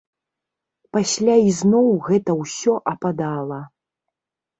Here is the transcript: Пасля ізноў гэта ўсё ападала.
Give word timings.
Пасля 0.95 1.35
ізноў 1.49 1.87
гэта 2.07 2.31
ўсё 2.39 2.73
ападала. 2.93 3.61